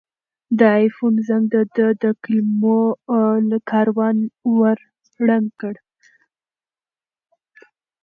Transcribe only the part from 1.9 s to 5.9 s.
د کلمو کاروان ور ړنګ کړ.